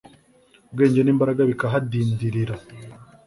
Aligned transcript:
ubwenge 0.71 0.99
nimbaraga 1.01 1.41
bikahadindirira 1.49 2.55